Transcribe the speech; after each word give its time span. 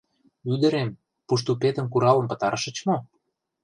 —Ӱдырем, 0.53 0.89
Пуштупетым 1.27 1.87
куралын 1.89 2.25
пытарышыч 2.31 2.77
мо? 2.87 2.97